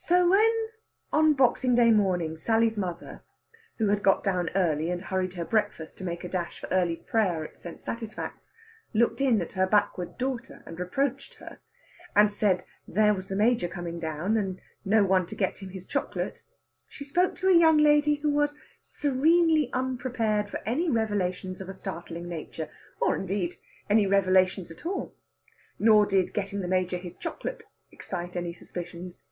So 0.00 0.30
when, 0.30 0.68
on 1.12 1.32
Boxing 1.34 1.74
Day 1.74 1.90
morning, 1.90 2.36
Sally's 2.36 2.76
mother, 2.76 3.24
who 3.78 3.88
had 3.88 4.00
got 4.04 4.22
down 4.22 4.48
early 4.54 4.90
and 4.92 5.02
hurried 5.02 5.34
her 5.34 5.44
breakfast 5.44 5.98
to 5.98 6.04
make 6.04 6.22
a 6.22 6.28
dash 6.28 6.60
for 6.60 6.68
early 6.70 6.94
prayer 6.94 7.42
at 7.44 7.58
St. 7.58 7.80
Satisfax, 7.82 8.54
looked 8.94 9.20
in 9.20 9.42
at 9.42 9.54
her 9.54 9.66
backward 9.66 10.16
daughter 10.16 10.62
and 10.66 10.78
reproached 10.78 11.34
her, 11.34 11.58
and 12.14 12.30
said 12.30 12.62
there 12.86 13.12
was 13.12 13.26
the 13.26 13.34
Major 13.34 13.66
coming 13.66 13.98
down, 13.98 14.36
and 14.36 14.60
no 14.84 15.02
one 15.02 15.26
to 15.26 15.34
get 15.34 15.58
him 15.58 15.70
his 15.70 15.84
chocolate, 15.84 16.44
she 16.86 17.04
spoke 17.04 17.34
to 17.34 17.48
a 17.48 17.58
young 17.58 17.78
lady 17.78 18.14
who 18.16 18.30
was 18.30 18.54
serenely 18.80 19.68
unprepared 19.72 20.48
for 20.48 20.60
any 20.64 20.88
revelations 20.88 21.60
of 21.60 21.68
a 21.68 21.74
startling 21.74 22.28
nature, 22.28 22.70
or, 23.00 23.16
indeed, 23.16 23.54
any 23.90 24.06
revelations 24.06 24.70
at 24.70 24.86
all. 24.86 25.16
Nor 25.76 26.06
did 26.06 26.32
getting 26.32 26.60
the 26.60 26.68
Major 26.68 26.98
his 26.98 27.16
chocolate 27.16 27.64
excite 27.90 28.36
any 28.36 28.52
suspicions. 28.52 29.24